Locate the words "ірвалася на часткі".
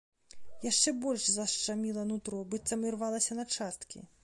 2.93-4.07